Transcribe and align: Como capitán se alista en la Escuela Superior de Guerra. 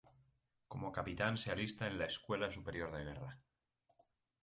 Como 0.71 0.95
capitán 0.97 1.37
se 1.37 1.51
alista 1.51 1.85
en 1.85 1.99
la 1.99 2.05
Escuela 2.05 2.49
Superior 2.51 2.91
de 2.91 3.03
Guerra. 3.03 3.39